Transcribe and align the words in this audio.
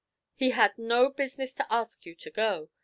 "He 0.33 0.49
had 0.49 0.79
no 0.79 1.09
business 1.11 1.53
to 1.53 1.71
ask 1.71 2.07
you 2.07 2.15
to 2.15 2.31
go. 2.31 2.69